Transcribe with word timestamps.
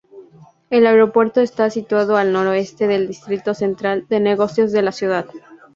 El 0.71 0.87
aeropuerto 0.87 1.41
está 1.41 1.69
situado 1.69 2.17
al 2.17 2.33
noreste 2.33 2.87
del 2.87 3.07
distrito 3.07 3.53
central 3.53 4.07
de 4.09 4.19
negocios 4.19 4.71
de 4.71 4.81
la 4.81 4.91
ciudad. 4.93 5.27